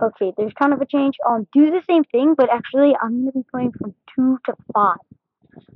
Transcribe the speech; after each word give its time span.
Okay, 0.00 0.32
there's 0.36 0.52
kind 0.52 0.72
of 0.72 0.80
a 0.80 0.86
change. 0.86 1.16
Um, 1.28 1.46
do 1.52 1.70
the 1.70 1.82
same 1.88 2.04
thing, 2.04 2.34
but 2.36 2.50
actually, 2.52 2.94
I'm 3.00 3.20
gonna 3.20 3.32
be 3.32 3.44
playing 3.50 3.72
from 3.72 3.94
two 4.14 4.38
to 4.44 4.54
five. 4.74 4.98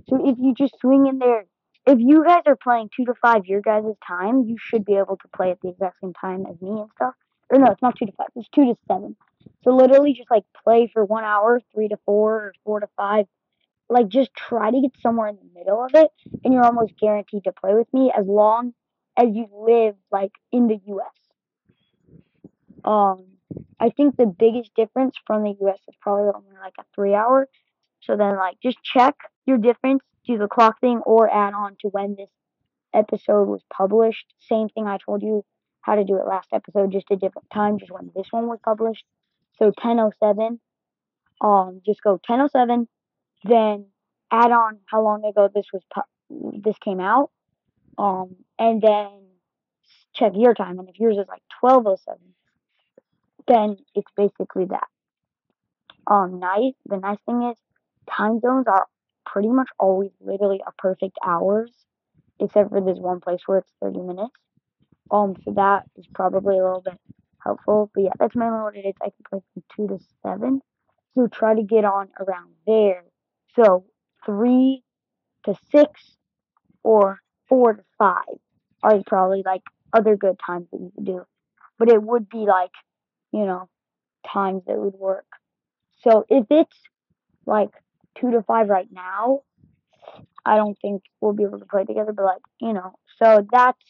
So 0.08 0.26
if 0.28 0.36
you 0.38 0.54
just 0.54 0.78
swing 0.80 1.06
in 1.06 1.18
there, 1.18 1.44
if 1.86 1.98
you 1.98 2.24
guys 2.24 2.42
are 2.46 2.56
playing 2.56 2.90
two 2.94 3.06
to 3.06 3.14
five 3.14 3.46
your 3.46 3.62
guys' 3.62 3.84
time, 4.06 4.44
you 4.44 4.56
should 4.58 4.84
be 4.84 4.94
able 4.94 5.16
to 5.16 5.28
play 5.34 5.50
at 5.50 5.60
the 5.62 5.70
exact 5.70 6.00
same 6.00 6.12
time 6.12 6.44
as 6.46 6.60
me 6.60 6.80
and 6.80 6.90
stuff. 6.96 7.14
Or 7.50 7.58
no, 7.58 7.70
it's 7.70 7.82
not 7.82 7.96
two 7.96 8.06
to 8.06 8.12
five. 8.12 8.28
It's 8.36 8.48
two 8.50 8.66
to 8.66 8.76
seven. 8.86 9.16
So 9.64 9.74
literally, 9.74 10.12
just 10.12 10.30
like 10.30 10.44
play 10.64 10.90
for 10.92 11.04
one 11.04 11.24
hour, 11.24 11.60
three 11.74 11.88
to 11.88 11.98
four, 12.04 12.34
or 12.34 12.52
four 12.64 12.80
to 12.80 12.88
five. 12.96 13.26
Like 13.88 14.08
just 14.08 14.34
try 14.34 14.70
to 14.70 14.80
get 14.80 14.92
somewhere 15.00 15.28
in 15.28 15.36
the 15.36 15.58
middle 15.58 15.82
of 15.82 15.92
it, 15.94 16.10
and 16.44 16.52
you're 16.52 16.64
almost 16.64 16.92
guaranteed 17.00 17.44
to 17.44 17.52
play 17.52 17.74
with 17.74 17.92
me 17.92 18.12
as 18.16 18.26
long 18.26 18.74
as 19.16 19.28
you 19.32 19.46
live 19.52 19.96
like 20.12 20.32
in 20.52 20.68
the 20.68 20.78
U.S. 20.86 21.06
Um, 22.84 23.24
I 23.80 23.88
think 23.90 24.16
the 24.16 24.26
biggest 24.26 24.74
difference 24.74 25.16
from 25.26 25.42
the 25.42 25.56
US 25.62 25.80
is 25.88 25.96
probably 26.00 26.30
only 26.34 26.56
like 26.60 26.74
a 26.78 26.84
three 26.94 27.14
hour. 27.14 27.48
So 28.02 28.16
then 28.16 28.36
like 28.36 28.58
just 28.62 28.82
check 28.82 29.16
your 29.46 29.58
difference, 29.58 30.02
do 30.26 30.38
the 30.38 30.48
clock 30.48 30.80
thing 30.80 30.98
or 31.06 31.32
add 31.32 31.54
on 31.54 31.76
to 31.80 31.88
when 31.88 32.14
this 32.16 32.30
episode 32.94 33.48
was 33.48 33.62
published. 33.72 34.26
Same 34.38 34.68
thing 34.68 34.86
I 34.86 34.98
told 35.04 35.22
you 35.22 35.44
how 35.80 35.94
to 35.94 36.04
do 36.04 36.16
it 36.16 36.26
last 36.26 36.48
episode, 36.52 36.92
just 36.92 37.10
a 37.10 37.16
different 37.16 37.48
time, 37.52 37.78
just 37.78 37.90
when 37.90 38.10
this 38.14 38.26
one 38.30 38.46
was 38.46 38.58
published. 38.62 39.04
So 39.58 39.66
1007, 39.66 40.60
um, 41.40 41.80
just 41.84 42.02
go 42.02 42.12
1007, 42.26 42.86
then 43.44 43.86
add 44.30 44.52
on 44.52 44.78
how 44.86 45.02
long 45.02 45.24
ago 45.24 45.48
this 45.52 45.66
was 45.72 45.82
pu- 45.92 46.60
this 46.62 46.76
came 46.78 47.00
out, 47.00 47.30
um, 47.98 48.36
and 48.58 48.80
then 48.82 49.08
check 50.14 50.32
your 50.34 50.54
time. 50.54 50.78
And 50.78 50.88
if 50.88 50.98
yours 50.98 51.16
is 51.16 51.28
like 51.28 51.42
1207, 51.60 52.20
then 53.46 53.76
it's 53.94 54.10
basically 54.16 54.66
that. 54.66 54.88
Um, 56.06 56.40
nice. 56.40 56.74
The 56.86 56.96
nice 56.96 57.18
thing 57.26 57.42
is, 57.50 57.56
time 58.10 58.40
zones 58.40 58.66
are 58.66 58.86
pretty 59.24 59.48
much 59.48 59.68
always 59.78 60.10
literally 60.20 60.60
a 60.66 60.72
perfect 60.72 61.18
hours, 61.24 61.72
except 62.38 62.70
for 62.70 62.80
this 62.80 62.98
one 62.98 63.20
place 63.20 63.40
where 63.46 63.58
it's 63.58 63.72
30 63.82 64.00
minutes. 64.00 64.34
Um, 65.10 65.36
so 65.44 65.52
that 65.54 65.84
is 65.96 66.06
probably 66.14 66.58
a 66.58 66.62
little 66.62 66.82
bit 66.82 66.98
helpful. 67.42 67.90
But 67.94 68.04
yeah, 68.04 68.12
that's 68.18 68.36
mainly 68.36 68.60
what 68.60 68.76
it 68.76 68.86
is. 68.86 68.94
I 69.00 69.06
can 69.06 69.24
play 69.28 69.40
from 69.52 69.62
two 69.76 69.88
to 69.88 70.04
seven, 70.22 70.60
so 71.14 71.26
try 71.26 71.54
to 71.54 71.62
get 71.62 71.84
on 71.84 72.08
around 72.18 72.52
there. 72.66 73.04
So 73.56 73.84
three 74.24 74.82
to 75.44 75.54
six 75.72 76.16
or 76.82 77.20
four 77.48 77.74
to 77.74 77.82
five 77.98 78.38
are 78.82 79.02
probably 79.06 79.42
like 79.44 79.62
other 79.92 80.16
good 80.16 80.38
times 80.44 80.66
that 80.72 80.80
you 80.80 80.92
could 80.94 81.04
do. 81.04 81.22
But 81.78 81.88
it 81.90 82.02
would 82.02 82.28
be 82.28 82.38
like, 82.38 82.70
you 83.32 83.44
know, 83.46 83.68
times 84.26 84.62
that 84.66 84.78
would 84.78 84.94
work. 84.94 85.26
So 86.02 86.24
if 86.28 86.46
it's 86.50 86.76
like 87.46 87.70
two 88.18 88.30
to 88.30 88.42
five 88.42 88.68
right 88.68 88.88
now, 88.90 89.40
I 90.44 90.56
don't 90.56 90.78
think 90.80 91.02
we'll 91.20 91.32
be 91.32 91.44
able 91.44 91.58
to 91.58 91.66
play 91.66 91.84
together. 91.84 92.12
But 92.12 92.24
like, 92.24 92.42
you 92.60 92.72
know, 92.72 92.94
so 93.18 93.46
that's 93.50 93.84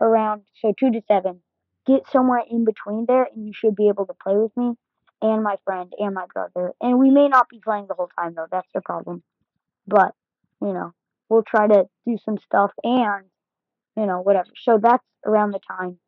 around 0.00 0.42
so 0.60 0.74
two 0.78 0.90
to 0.90 1.02
seven. 1.08 1.40
Get 1.86 2.02
somewhere 2.10 2.42
in 2.50 2.64
between 2.64 3.06
there, 3.06 3.28
and 3.32 3.46
you 3.46 3.52
should 3.54 3.76
be 3.76 3.88
able 3.88 4.06
to 4.06 4.14
play 4.14 4.36
with 4.36 4.56
me 4.56 4.74
and 5.22 5.42
my 5.42 5.56
friend 5.64 5.92
and 5.98 6.14
my 6.14 6.26
brother. 6.32 6.72
And 6.80 6.98
we 6.98 7.10
may 7.10 7.28
not 7.28 7.48
be 7.48 7.60
playing 7.62 7.86
the 7.88 7.94
whole 7.94 8.10
time 8.18 8.34
though. 8.34 8.48
That's 8.50 8.68
the 8.74 8.80
problem. 8.80 9.22
But 9.86 10.14
you 10.60 10.72
know, 10.72 10.92
we'll 11.28 11.44
try 11.44 11.66
to 11.66 11.84
do 12.06 12.18
some 12.24 12.38
stuff 12.38 12.72
and 12.82 13.24
you 13.96 14.06
know 14.06 14.20
whatever. 14.20 14.50
So 14.62 14.78
that's 14.82 15.04
around 15.24 15.52
the 15.52 15.60
time 15.60 15.98